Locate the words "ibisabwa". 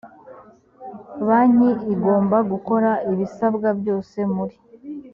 3.11-3.69